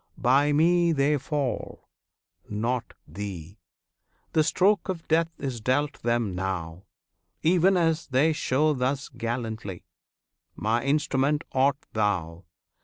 By 0.17 0.51
Me 0.51 0.91
they 0.91 1.19
fall 1.19 1.87
not 2.49 2.95
thee! 3.07 3.59
the 4.33 4.43
stroke 4.43 4.89
of 4.89 5.07
death 5.07 5.29
is 5.37 5.61
dealt 5.61 6.01
them 6.01 6.33
now, 6.33 6.85
Even 7.43 7.77
as 7.77 8.07
they 8.07 8.33
show 8.33 8.73
thus 8.73 9.09
gallantly; 9.09 9.83
My 10.55 10.83
instrument 10.83 11.43
art 11.53 11.77
thou! 11.93 12.45